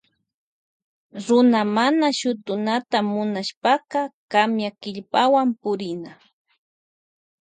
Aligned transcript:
Runa 1.25 1.61
mana 1.75 2.07
shutunata 2.19 2.97
munashpaka 3.11 3.99
kamyakillpawan 4.31 5.49
purina. 5.61 6.11